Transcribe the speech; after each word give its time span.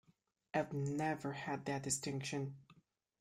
I've 0.55 0.73
never 0.73 1.31
had 1.31 1.65
that 1.65 1.83
distinction. 1.83 2.55